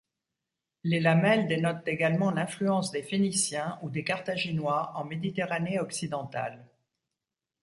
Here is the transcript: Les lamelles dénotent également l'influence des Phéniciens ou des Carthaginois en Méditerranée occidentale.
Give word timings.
Les 0.83 0.99
lamelles 0.99 1.45
dénotent 1.47 1.87
également 1.87 2.31
l'influence 2.31 2.89
des 2.89 3.03
Phéniciens 3.03 3.77
ou 3.83 3.91
des 3.91 4.03
Carthaginois 4.03 4.93
en 4.95 5.05
Méditerranée 5.05 5.79
occidentale. 5.79 6.65